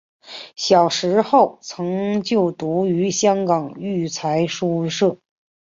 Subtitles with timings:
[0.55, 5.19] 小时候曾就读于香港育才书社。